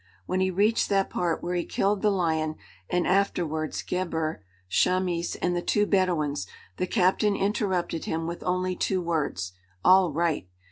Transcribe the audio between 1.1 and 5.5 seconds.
part where he killed the lion and afterwards Gebhr, Chamis,